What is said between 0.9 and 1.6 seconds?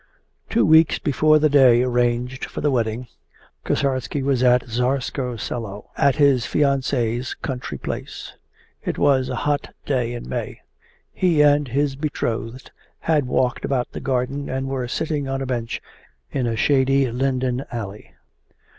before the